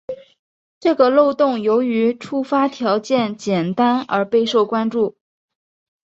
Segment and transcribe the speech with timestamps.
[0.79, 5.15] 这个漏洞由于触发条件简单而备受关注。